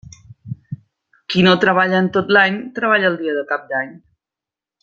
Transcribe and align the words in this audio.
Qui 1.33 1.43
no 1.47 1.53
treballa 1.65 2.01
en 2.05 2.09
tot 2.17 2.35
l'any, 2.39 2.57
treballa 2.81 3.15
el 3.15 3.23
dia 3.23 3.39
de 3.39 3.45
Cap 3.55 3.73
d'Any. 3.75 3.97